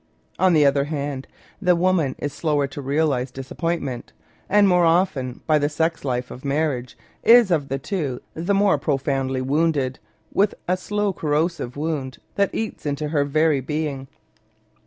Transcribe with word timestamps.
On 0.39 0.53
the 0.53 0.65
other 0.65 0.85
hand, 0.85 1.27
the 1.61 1.75
woman 1.75 2.15
is 2.17 2.33
slower 2.33 2.65
to 2.65 2.81
realise 2.81 3.29
disappointment, 3.29 4.13
and 4.49 4.67
more 4.67 4.83
often 4.83 5.41
by 5.45 5.59
the 5.59 5.69
sex 5.69 6.03
life 6.03 6.31
of 6.31 6.43
marriage 6.43 6.97
is 7.21 7.51
of 7.51 7.67
the 7.67 7.77
two 7.77 8.19
the 8.33 8.55
more 8.55 8.79
profoundly 8.79 9.41
wounded, 9.43 9.99
with 10.33 10.55
a 10.67 10.75
slow 10.75 11.13
corrosive 11.13 11.77
wound 11.77 12.17
that 12.33 12.49
eats 12.51 12.87
into 12.87 13.09
her 13.09 13.23
very 13.23 13.59
being. 13.61 14.07